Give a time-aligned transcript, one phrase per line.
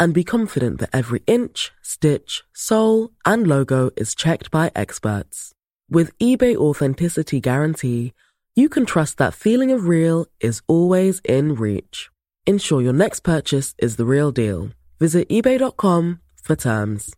[0.00, 5.52] and be confident that every inch, stitch, sole, and logo is checked by experts.
[5.90, 8.14] With eBay Authenticity Guarantee,
[8.56, 12.10] you can trust that feeling of real is always in reach.
[12.46, 14.70] Ensure your next purchase is the real deal.
[14.98, 17.14] Visit eBay.com for terms.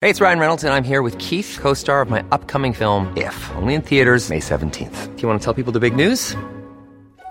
[0.00, 3.12] Hey, it's Ryan Reynolds, and I'm here with Keith, co star of my upcoming film,
[3.16, 5.16] If, only in theaters, May 17th.
[5.16, 6.36] Do you want to tell people the big news?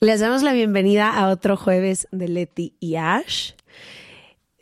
[0.00, 3.52] Les damos la bienvenida a otro jueves de Leti y Ash.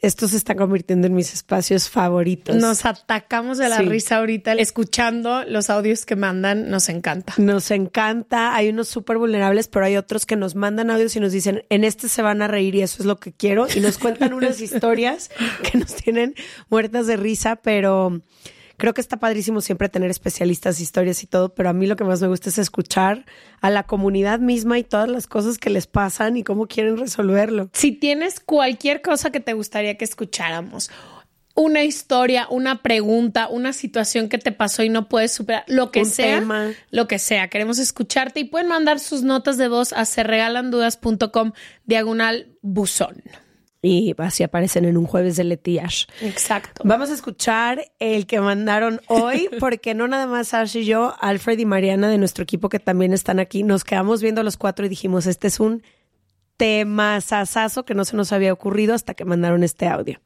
[0.00, 2.54] Esto se está convirtiendo en mis espacios favoritos.
[2.54, 3.84] Nos atacamos de la Sí.
[3.86, 7.34] risa ahorita escuchando los audios que mandan, nos encanta.
[7.38, 8.55] Nos encanta.
[8.55, 11.82] Hay unos súper vulnerables, pero hay otros que nos mandan audios y nos dicen, en
[11.84, 13.66] este se van a reír y eso es lo que quiero.
[13.74, 15.30] Y nos cuentan unas historias
[15.68, 16.34] que nos tienen
[16.68, 18.20] muertas de risa, pero
[18.77, 21.55] creo que está padrísimo siempre tener especialistas, historias y todo.
[21.55, 23.24] Pero a mí lo que más me gusta es escuchar
[23.61, 27.70] a la comunidad misma y todas las cosas que les pasan y cómo quieren resolverlo.
[27.73, 30.90] Si tienes cualquier cosa que te gustaría que escucháramos,
[31.57, 36.01] una historia, una pregunta, una situación que te pasó y no puedes superar, lo que
[36.01, 36.73] Un sea, tema.
[36.91, 41.52] lo que sea, queremos escucharte y pueden mandar sus notas de voz a serregalandudas.com
[41.86, 43.23] diagonal buzón.
[43.84, 46.06] Y así aparecen en un jueves de Leti y Ash.
[46.22, 46.83] Exacto.
[46.86, 51.58] Vamos a escuchar el que mandaron hoy, porque no nada más Ash y yo, Alfred
[51.58, 54.89] y Mariana de nuestro equipo que también están aquí, nos quedamos viendo los cuatro y
[54.89, 55.83] dijimos, este es un
[56.56, 60.18] temazazazo que no se nos había ocurrido hasta que mandaron este audio.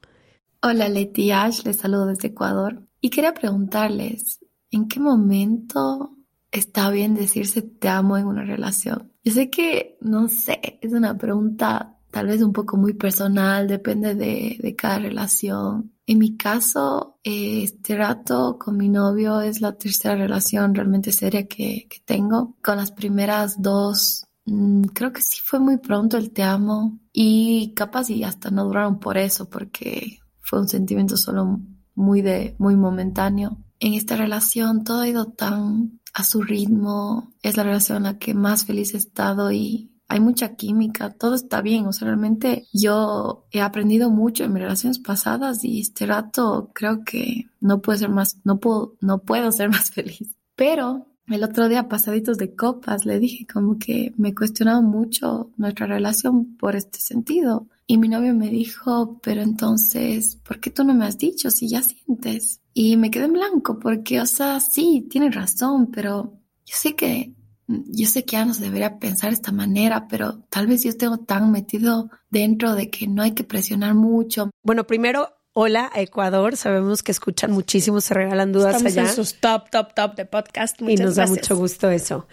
[0.62, 4.38] Hola Leti Ash, les saludo desde Ecuador y quería preguntarles,
[4.70, 6.14] ¿en qué momento
[6.52, 9.12] está bien decirse te amo en una relación?
[9.24, 14.14] Yo sé que, no sé, es una pregunta tal vez un poco muy personal, depende
[14.14, 15.92] de, de cada relación.
[16.06, 21.46] En mi caso, eh, este rato con mi novio es la tercera relación realmente seria
[21.46, 22.56] que, que tengo.
[22.62, 27.74] Con las primeras dos Mm, creo que sí fue muy pronto el te amo y
[27.74, 31.60] capaz y hasta no duraron por eso porque fue un sentimiento solo
[31.94, 33.58] muy de muy momentáneo.
[33.78, 38.18] En esta relación todo ha ido tan a su ritmo, es la relación en la
[38.18, 42.66] que más feliz he estado y hay mucha química, todo está bien, o sea, realmente
[42.72, 47.98] yo he aprendido mucho en mis relaciones pasadas y este rato creo que no puedo
[47.98, 50.34] ser más, no puedo, no puedo ser más feliz.
[50.56, 55.86] Pero el otro día, pasaditos de copas, le dije como que me cuestionaba mucho nuestra
[55.86, 57.68] relación por este sentido.
[57.86, 61.68] Y mi novio me dijo, pero entonces, ¿por qué tú no me has dicho si
[61.68, 62.60] ya sientes?
[62.72, 66.32] Y me quedé en blanco porque, o sea, sí, tienes razón, pero
[66.64, 67.34] yo sé que,
[67.68, 70.96] yo sé que ya no se debería pensar de esta manera, pero tal vez yo
[70.96, 74.50] tengo tan metido dentro de que no hay que presionar mucho.
[74.62, 76.56] Bueno, primero, hola a Ecuador.
[76.56, 79.08] Sabemos que escuchan muchísimo, se regalan dudas Estamos allá.
[79.10, 80.80] en sus top, top, top de podcast.
[80.80, 82.26] y nos da mucho gusto eso.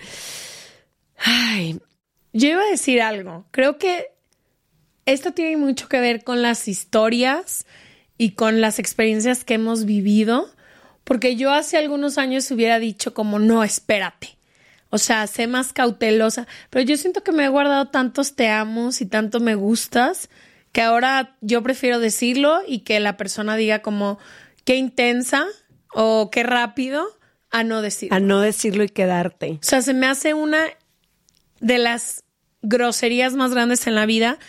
[1.17, 1.79] Ay,
[2.31, 3.45] Yo iba a decir algo.
[3.51, 4.07] Creo que
[5.05, 7.65] esto tiene mucho que ver con las historias
[8.17, 10.49] y con las experiencias que hemos vivido,
[11.03, 14.37] porque yo hace algunos años hubiera dicho como, no, espérate.
[14.95, 19.01] O sea, sé más cautelosa, pero yo siento que me he guardado tantos te amos
[19.01, 20.29] y tanto me gustas
[20.71, 24.19] que ahora yo prefiero decirlo y que la persona diga como,
[24.63, 25.47] qué intensa
[25.93, 27.05] o qué rápido
[27.51, 28.15] a no decirlo.
[28.15, 29.59] a no decirlo y quedarte.
[29.61, 30.63] O sea, se me hace una
[31.59, 32.23] de las
[32.61, 34.39] groserías más grandes en la vida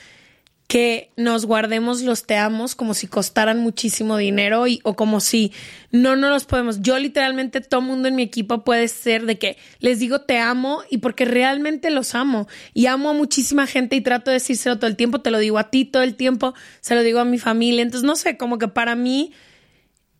[0.66, 5.52] que nos guardemos los te amos como si costaran muchísimo dinero y, o como si
[5.92, 6.82] no, no los podemos.
[6.82, 10.82] Yo literalmente todo mundo en mi equipo puede ser de que les digo te amo
[10.90, 14.88] y porque realmente los amo y amo a muchísima gente y trato de decírselo todo
[14.88, 17.38] el tiempo, te lo digo a ti todo el tiempo, se lo digo a mi
[17.38, 17.82] familia.
[17.82, 19.32] Entonces, no sé, como que para mí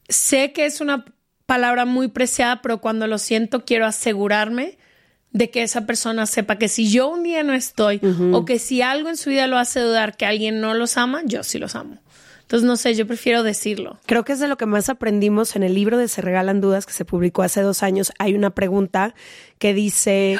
[0.08, 1.04] sé que es una
[1.46, 4.78] palabra muy preciada, pero cuando lo siento quiero asegurarme
[5.32, 8.00] de que esa persona sepa que si yo un día no estoy
[8.32, 11.22] o que si algo en su vida lo hace dudar que alguien no los ama,
[11.24, 11.98] yo sí los amo.
[12.46, 13.98] Entonces, no sé, yo prefiero decirlo.
[14.06, 16.86] Creo que es de lo que más aprendimos en el libro de Se Regalan Dudas
[16.86, 18.12] que se publicó hace dos años.
[18.20, 19.16] Hay una pregunta
[19.58, 20.38] que dice...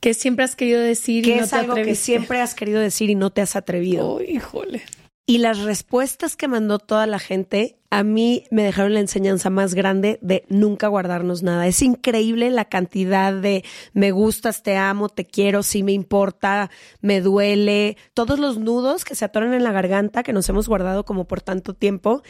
[0.00, 3.14] ¿Qué siempre has querido decir y no es algo que siempre has querido decir y
[3.14, 4.22] no te has atrevido?
[4.22, 4.82] híjole.
[5.30, 9.74] Y las respuestas que mandó toda la gente a mí me dejaron la enseñanza más
[9.74, 11.66] grande de nunca guardarnos nada.
[11.66, 16.70] Es increíble la cantidad de me gustas, te amo, te quiero, sí me importa,
[17.02, 21.04] me duele, todos los nudos que se atoran en la garganta que nos hemos guardado
[21.04, 22.22] como por tanto tiempo.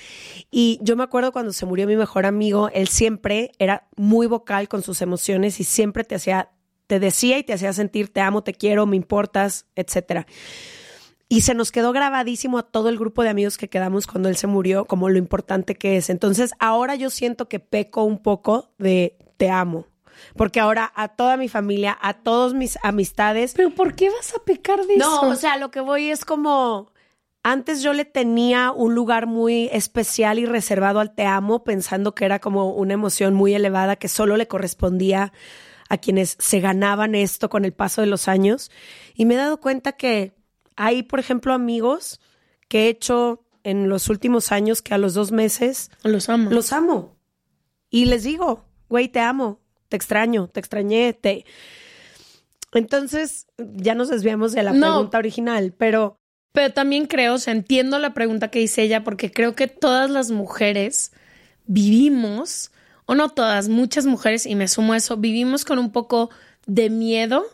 [0.51, 4.69] Y yo me acuerdo cuando se murió mi mejor amigo, él siempre era muy vocal
[4.69, 6.51] con sus emociones y siempre te hacía,
[6.89, 10.27] te decía y te hacía sentir te amo, te quiero, me importas, etcétera.
[11.29, 14.37] Y se nos quedó grabadísimo a todo el grupo de amigos que quedamos cuando él
[14.37, 16.09] se murió, como lo importante que es.
[16.09, 19.87] Entonces, ahora yo siento que peco un poco de te amo.
[20.37, 23.53] Porque ahora a toda mi familia, a todos mis amistades.
[23.55, 25.23] Pero ¿por qué vas a pecar de eso?
[25.23, 26.93] No, o sea, lo que voy es como.
[27.45, 32.25] Antes yo le tenía un lugar muy especial y reservado al te amo, pensando que
[32.25, 35.33] era como una emoción muy elevada que solo le correspondía
[35.89, 38.71] a quienes se ganaban esto con el paso de los años.
[39.15, 40.38] Y me he dado cuenta que
[40.79, 42.21] hay, por ejemplo, amigos
[42.69, 46.51] que he hecho en los últimos años que a los dos meses los amo.
[46.51, 47.17] Los amo.
[47.91, 51.45] Y les digo, güey, te amo, te extraño, te extrañé, te.
[52.73, 56.17] Entonces, ya nos desviamos de la pregunta original, pero.
[56.53, 60.09] Pero también creo, o sea, entiendo la pregunta que dice ella, porque creo que todas
[60.11, 61.13] las mujeres
[61.67, 62.73] vivimos,
[63.05, 66.31] o no todas, muchas mujeres, y me sumo a eso, vivimos con un poco
[66.67, 67.45] de miedo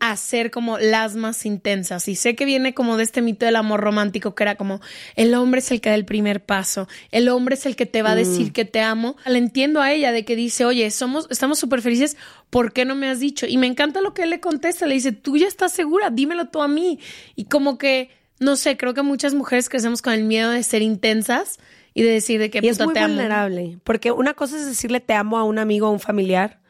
[0.00, 2.08] a ser como las más intensas.
[2.08, 4.80] Y sé que viene como de este mito del amor romántico, que era como
[5.16, 8.02] el hombre es el que da el primer paso, el hombre es el que te
[8.02, 8.50] va a decir mm.
[8.50, 9.16] que te amo.
[9.26, 12.16] Le entiendo a ella de que dice, oye, somos, estamos súper felices,
[12.50, 13.46] ¿por qué no me has dicho?
[13.46, 16.48] Y me encanta lo que él le contesta, le dice, tú ya estás segura, dímelo
[16.48, 16.98] tú a mí.
[17.34, 20.82] Y como que, no sé, creo que muchas mujeres crecemos con el miedo de ser
[20.82, 21.58] intensas
[21.94, 25.14] y de decir de que y es muy vulnerable, porque una cosa es decirle te
[25.14, 26.60] amo a un amigo o a un familiar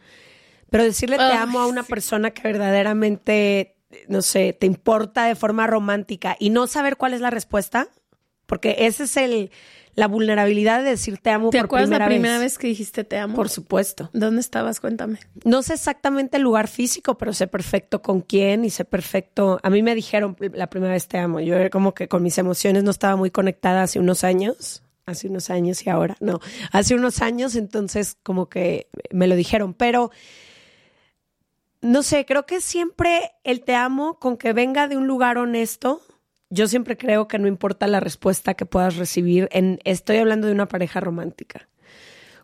[0.70, 3.76] pero decirle te amo a una persona que verdaderamente,
[4.08, 7.88] no sé, te importa de forma romántica y no saber cuál es la respuesta,
[8.46, 9.50] porque ese es el
[9.98, 11.98] la vulnerabilidad de decir te amo ¿Te por primera vez.
[11.98, 13.34] la primera vez que dijiste te amo?
[13.34, 14.10] Por supuesto.
[14.12, 14.78] ¿Dónde estabas?
[14.78, 15.18] Cuéntame.
[15.44, 19.58] No sé exactamente el lugar físico, pero sé perfecto con quién y sé perfecto.
[19.60, 21.40] A mí me dijeron la primera vez te amo.
[21.40, 25.26] Yo era como que con mis emociones no estaba muy conectada hace unos años hace
[25.26, 26.38] unos años y ahora, no,
[26.70, 30.10] hace unos años, entonces como que me lo dijeron, pero
[31.80, 36.00] no sé, creo que siempre el te amo con que venga de un lugar honesto.
[36.50, 40.54] Yo siempre creo que no importa la respuesta que puedas recibir en estoy hablando de
[40.54, 41.68] una pareja romántica.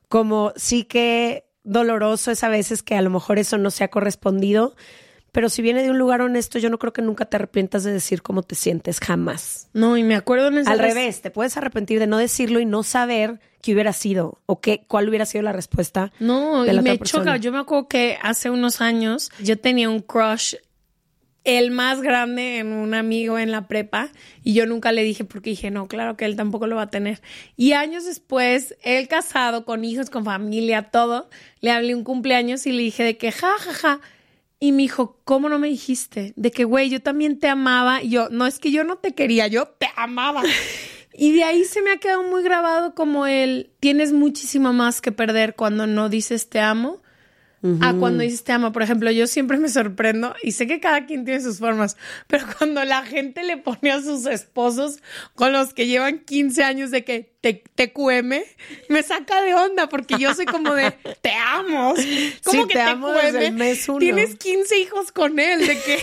[0.09, 3.89] Como sí que doloroso es a veces que a lo mejor eso no se ha
[3.89, 4.77] correspondido,
[5.35, 7.93] pero si viene de un lugar honesto, yo no creo que nunca te arrepientas de
[7.93, 9.69] decir cómo te sientes, jamás.
[9.73, 12.67] No, y me acuerdo en ese Al revés, te puedes arrepentir de no decirlo y
[12.67, 16.13] no saber qué hubiera sido o qué, cuál hubiera sido la respuesta.
[16.21, 17.37] No, y me choca.
[17.39, 20.55] Yo me acuerdo que hace unos años yo tenía un crush
[21.43, 24.11] el más grande en un amigo en la prepa
[24.45, 26.91] y yo nunca le dije porque dije, no, claro que él tampoco lo va a
[26.91, 27.21] tener.
[27.57, 31.29] Y años después, él casado, con hijos, con familia, todo,
[31.61, 34.01] le hablé un cumpleaños y le dije de que, ja, ja, ja,
[34.61, 36.33] y me dijo, ¿cómo no me dijiste?
[36.37, 38.03] De que, güey, yo también te amaba.
[38.03, 40.43] Y yo, no es que yo no te quería, yo te amaba.
[41.13, 45.13] y de ahí se me ha quedado muy grabado como el, tienes muchísimo más que
[45.13, 47.04] perder cuando no dices te amo
[47.81, 48.73] a cuando dices te amo.
[48.73, 52.45] Por ejemplo, yo siempre me sorprendo y sé que cada quien tiene sus formas, pero
[52.59, 54.99] cuando la gente le pone a sus esposos
[55.35, 58.33] con los que llevan 15 años de que te, TQM,
[58.89, 60.91] me saca de onda porque yo soy como de
[61.23, 61.95] te amo.
[62.45, 63.99] ¿Cómo que te, amo desde el mes uno.
[63.99, 65.99] Tienes 15 hijos con él, de que.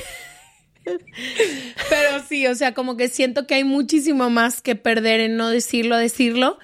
[1.89, 5.49] Pero sí, o sea, como que siento que hay muchísimo más que perder en no
[5.49, 6.57] decirlo, decirlo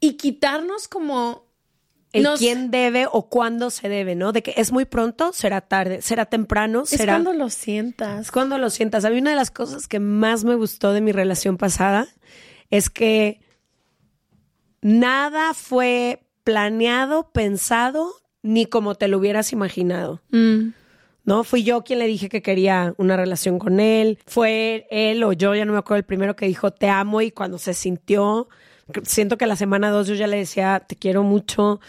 [0.00, 1.45] y quitarnos como
[2.12, 4.32] el quién debe o cuándo se debe, ¿no?
[4.32, 7.02] De que es muy pronto, será tarde, será temprano, será...
[7.14, 8.30] Es cuando lo sientas.
[8.30, 9.04] Cuando lo sientas.
[9.04, 12.08] A mí una de las cosas que más me gustó de mi relación pasada
[12.70, 13.40] es que
[14.80, 20.22] nada fue planeado, pensado, ni como te lo hubieras imaginado.
[20.30, 20.70] Mm.
[21.26, 21.42] ¿no?
[21.44, 25.54] Fui yo quien le dije que quería una relación con él, fue él o yo,
[25.54, 28.48] ya no me acuerdo el primero que dijo te amo y cuando se sintió,
[29.04, 31.80] siento que la semana dos yo ya le decía te quiero mucho,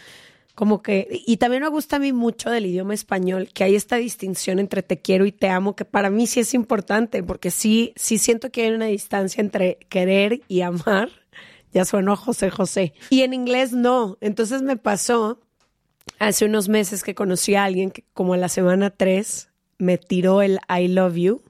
[0.56, 3.98] como que, y también me gusta a mí mucho del idioma español, que hay esta
[3.98, 7.94] distinción entre te quiero y te amo, que para mí sí es importante, porque sí,
[7.96, 11.10] sí siento que hay una distancia entre querer y amar.
[11.74, 12.94] Ya sueno José José.
[13.12, 14.18] Y en inglés no.
[14.20, 15.40] Entonces me pasó
[16.18, 20.42] hace unos meses que conocí a alguien que como en la semana 3 me tiró
[20.42, 21.44] el I love you.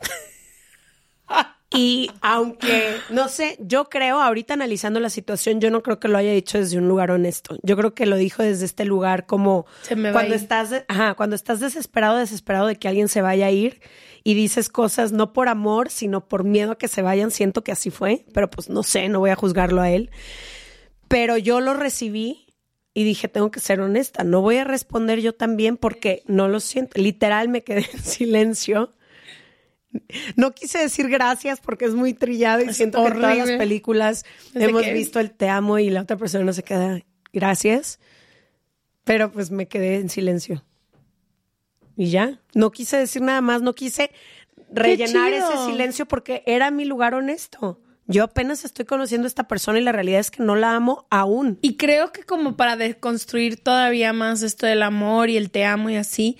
[1.70, 6.16] y aunque, no sé, yo creo, ahorita analizando la situación, yo no creo que lo
[6.16, 7.58] haya dicho desde un lugar honesto.
[7.62, 9.66] Yo creo que lo dijo desde este lugar como
[10.12, 13.82] cuando estás, ajá, cuando estás desesperado, desesperado de que alguien se vaya a ir
[14.24, 17.30] y dices cosas no por amor, sino por miedo a que se vayan.
[17.30, 20.10] Siento que así fue, pero pues no sé, no voy a juzgarlo a él.
[21.06, 22.46] Pero yo lo recibí
[22.94, 26.60] y dije, tengo que ser honesta, no voy a responder yo también porque no lo
[26.60, 26.98] siento.
[27.00, 28.94] Literal me quedé en silencio.
[30.36, 34.24] No quise decir gracias porque es muy trillado y siento que en todas las películas
[34.54, 37.00] hemos visto el te amo y la otra persona se queda
[37.32, 37.98] gracias.
[39.04, 40.64] Pero pues me quedé en silencio.
[41.96, 44.10] Y ya, no quise decir nada más, no quise
[44.70, 47.80] rellenar ese silencio porque era mi lugar honesto
[48.10, 51.06] yo apenas estoy conociendo a esta persona y la realidad es que no la amo
[51.10, 51.58] aún.
[51.60, 55.90] Y creo que como para deconstruir todavía más esto del amor y el te amo
[55.90, 56.38] y así,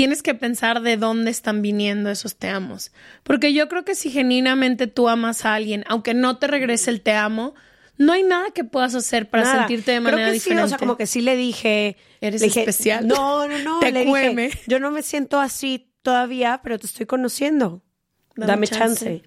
[0.00, 2.90] tienes que pensar de dónde están viniendo esos te amos.
[3.22, 7.02] Porque yo creo que si genuinamente tú amas a alguien, aunque no te regrese el
[7.02, 7.54] te amo,
[7.98, 10.64] no hay nada que puedas hacer para sentirte de manera diferente.
[10.64, 11.98] o sea, como que sí le dije.
[12.22, 13.06] Eres especial.
[13.06, 13.80] No, no, no.
[13.80, 17.82] Te le dije, yo no me siento así todavía, pero te estoy conociendo.
[18.36, 19.22] Dame, chance.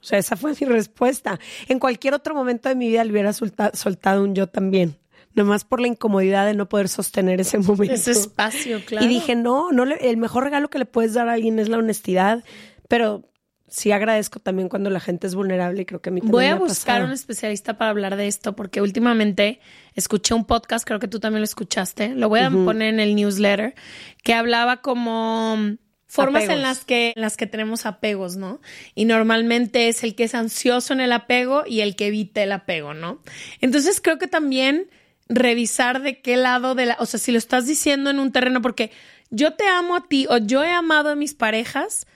[0.00, 1.38] O sea, esa fue mi respuesta.
[1.68, 4.96] En cualquier otro momento de mi vida le hubiera soltado un yo también.
[5.34, 7.94] Nomás por la incomodidad de no poder sostener ese momento.
[7.94, 9.06] Ese espacio, claro.
[9.06, 11.78] Y dije, no, no el mejor regalo que le puedes dar a alguien es la
[11.78, 12.42] honestidad.
[12.88, 13.30] Pero
[13.70, 16.46] sí agradezco también cuando la gente es vulnerable y creo que a mí también Voy
[16.46, 19.60] a buscar un especialista para hablar de esto porque últimamente
[19.94, 23.14] escuché un podcast, creo que tú también lo escuchaste, lo voy a poner en el
[23.14, 23.74] newsletter,
[24.22, 28.60] que hablaba como formas en las que en las que tenemos apegos, ¿no?
[28.96, 32.50] Y normalmente es el que es ansioso en el apego y el que evita el
[32.50, 33.22] apego, ¿no?
[33.60, 34.90] Entonces creo que también
[35.30, 38.60] revisar de qué lado de la, o sea, si lo estás diciendo en un terreno
[38.60, 38.90] porque
[39.30, 42.06] yo te amo a ti o yo he amado a mis parejas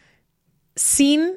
[0.75, 1.37] sin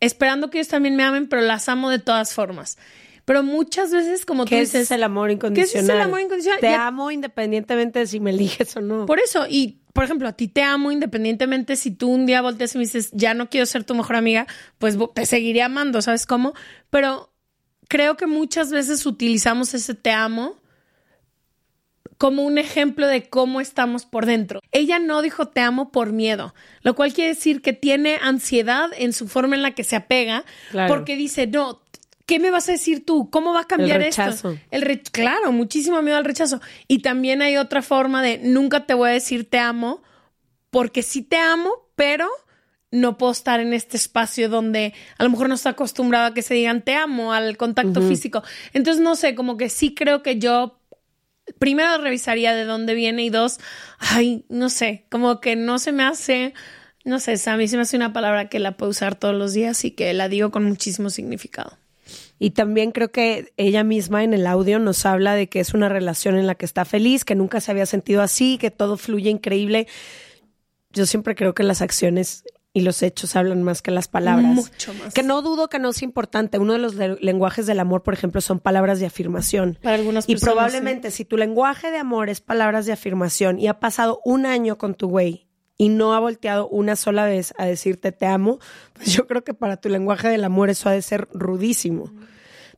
[0.00, 2.76] esperando que ellos también me amen, pero las amo de todas formas.
[3.24, 4.82] Pero muchas veces, como tú dices.
[4.82, 5.86] es el amor incondicional?
[5.86, 6.60] ¿Qué es el amor incondicional?
[6.60, 9.06] Te amo independientemente de si me eliges o no.
[9.06, 12.74] Por eso, y por ejemplo, a ti te amo independientemente si tú un día volteas
[12.74, 14.46] y me dices, ya no quiero ser tu mejor amiga,
[14.78, 16.52] pues te seguiré amando, ¿sabes cómo?
[16.90, 17.31] Pero
[17.88, 20.56] creo que muchas veces utilizamos ese te amo
[22.22, 24.60] como un ejemplo de cómo estamos por dentro.
[24.70, 29.12] Ella no dijo te amo por miedo, lo cual quiere decir que tiene ansiedad en
[29.12, 30.44] su forma en la que se apega,
[30.86, 31.82] porque dice, no,
[32.24, 33.28] ¿qué me vas a decir tú?
[33.28, 34.52] ¿Cómo va a cambiar el rechazo.
[34.52, 34.64] esto?
[34.70, 36.60] El claro, muchísimo miedo al rechazo.
[36.86, 40.02] Y también hay otra forma de nunca te voy a decir te amo,
[40.70, 42.28] porque sí te amo, pero
[42.92, 46.42] no puedo estar en este espacio donde a lo mejor no está acostumbrado a que
[46.42, 48.44] se digan te amo, al contacto físico.
[48.74, 50.78] Entonces, no sé, como que sí creo que yo
[51.58, 53.58] primero revisaría de dónde viene y dos,
[53.98, 56.54] ay, no sé, como que no se me hace,
[57.04, 59.54] no sé, a mí se me hace una palabra que la puedo usar todos los
[59.54, 61.78] días y que la digo con muchísimo significado.
[62.38, 65.88] Y también creo que ella misma en el audio nos habla de que es una
[65.88, 69.30] relación en la que está feliz, que nunca se había sentido así, que todo fluye
[69.30, 69.86] increíble.
[70.92, 74.54] Yo siempre creo que las acciones y los hechos hablan más que las palabras.
[74.54, 75.12] Mucho más.
[75.12, 76.58] Que no dudo que no es importante.
[76.58, 79.78] Uno de los lenguajes del amor, por ejemplo, son palabras de afirmación.
[79.82, 83.78] Para algunas Y probablemente si tu lenguaje de amor es palabras de afirmación y ha
[83.78, 88.12] pasado un año con tu güey y no ha volteado una sola vez a decirte
[88.12, 88.58] te amo,
[88.94, 92.10] pues yo creo que para tu lenguaje del amor eso ha de ser rudísimo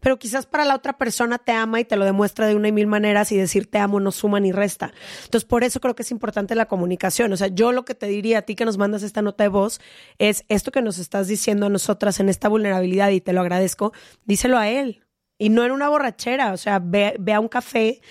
[0.04, 2.72] pero quizás para la otra persona te ama y te lo demuestra de una y
[2.72, 4.92] mil maneras y decir te amo no suma ni resta.
[5.24, 7.32] Entonces, por eso creo que es importante la comunicación.
[7.32, 9.48] O sea, yo lo que te diría a ti que nos mandas esta nota de
[9.48, 9.80] voz
[10.18, 13.94] es esto que nos estás diciendo a nosotras en esta vulnerabilidad y te lo agradezco,
[14.26, 15.02] díselo a él.
[15.38, 18.02] Y no en una borrachera, o sea, ve, a un café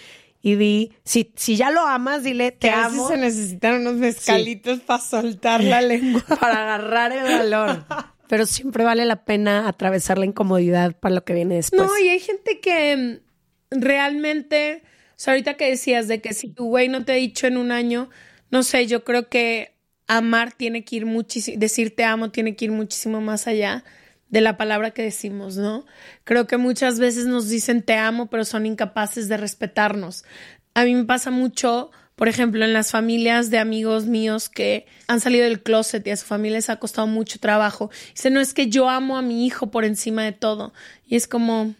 [0.42, 3.08] y di, si, si ya lo amas, dile, te amo.
[3.08, 6.24] se necesitan unos mezcalitos para soltar la lengua.
[6.40, 7.86] para agarrar el valor
[8.34, 11.84] pero siempre vale la pena atravesar la incomodidad para lo que viene después.
[11.84, 16.48] No, y hay gente que mm, realmente, o sea, ahorita que decías de que si
[16.48, 18.10] tu güey no te ha dicho en un año,
[18.50, 19.76] no sé, yo creo que
[20.08, 23.84] amar tiene que ir muchísimo, decir te amo tiene que ir muchísimo más allá
[24.30, 25.86] de la palabra que decimos, ¿no?
[26.24, 30.26] Creo que muchas veces nos dicen te amo, pero son incapaces de respetarnos.
[30.74, 35.20] A mí me pasa mucho por ejemplo, en las familias de amigos míos que han
[35.20, 37.90] salido del closet y a su familia les ha costado mucho trabajo.
[38.14, 40.74] Dice, no es que yo amo a mi hijo por encima de todo.
[41.08, 41.74] Y es como,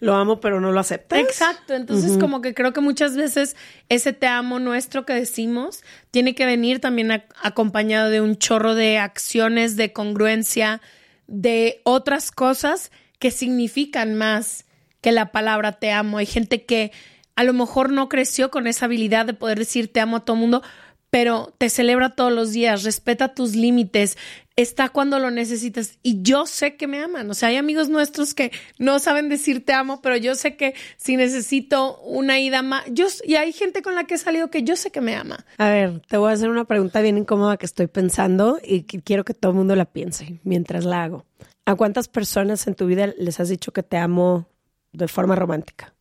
[0.00, 1.18] lo amo, pero no lo aceptas.
[1.18, 3.56] Exacto, entonces como que creo que muchas veces
[3.88, 8.98] ese te amo nuestro que decimos tiene que venir también acompañado de un chorro de
[8.98, 10.80] acciones, de congruencia,
[11.26, 14.66] de otras cosas que significan más
[15.00, 16.18] que la palabra te amo.
[16.18, 16.92] Hay gente que
[17.38, 20.34] a lo mejor no creció con esa habilidad de poder decir te amo a todo
[20.34, 20.60] mundo,
[21.08, 24.18] pero te celebra todos los días, respeta tus límites,
[24.56, 27.30] está cuando lo necesitas y yo sé que me aman.
[27.30, 30.74] O sea, hay amigos nuestros que no saben decir te amo, pero yo sé que
[30.96, 34.64] si necesito una ida más, yo y hay gente con la que he salido que
[34.64, 35.46] yo sé que me ama.
[35.58, 39.24] A ver, te voy a hacer una pregunta bien incómoda que estoy pensando y quiero
[39.24, 41.24] que todo el mundo la piense mientras la hago.
[41.66, 44.48] ¿A cuántas personas en tu vida les has dicho que te amo
[44.90, 45.94] de forma romántica?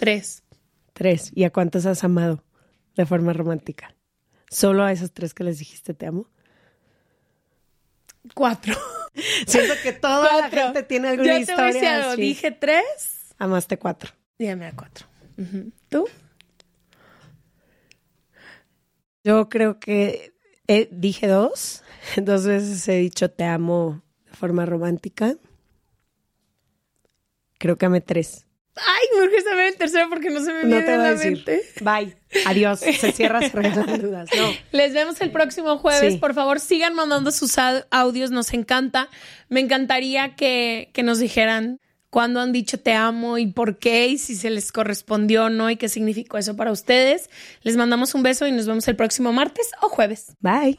[0.00, 0.44] Tres.
[0.94, 1.30] Tres.
[1.34, 2.42] ¿Y a cuántas has amado
[2.96, 3.94] de forma romántica?
[4.48, 6.26] ¿Solo a esos tres que les dijiste te amo?
[8.32, 8.74] Cuatro.
[9.46, 11.72] Siento que toda la gente tiene alguna Yo historia.
[11.72, 13.34] Te voy a Dije tres.
[13.36, 14.12] Amaste cuatro.
[14.38, 15.06] Dígame a cuatro.
[15.90, 16.08] ¿Tú?
[19.22, 20.32] Yo creo que
[20.90, 21.82] dije dos.
[22.16, 25.36] Dos veces he dicho te amo de forma romántica.
[27.58, 28.46] Creo que amé tres.
[28.86, 31.10] Ay, me urge saber el tercero porque no se me viene no te voy a,
[31.10, 31.44] decir.
[31.80, 32.16] Bye.
[32.46, 32.80] Adiós.
[32.80, 33.40] Se cierra
[33.98, 34.28] dudas.
[34.36, 34.52] No.
[34.72, 36.16] Les vemos el próximo jueves.
[36.16, 37.56] Por favor, sigan mandando sus
[37.90, 38.30] audios.
[38.30, 39.08] Nos encanta.
[39.48, 44.18] Me encantaría que, que nos dijeran cuándo han dicho te amo y por qué y
[44.18, 47.30] si se les correspondió o no y qué significó eso para ustedes.
[47.62, 50.34] Les mandamos un beso y nos vemos el próximo martes o jueves.
[50.40, 50.78] Bye.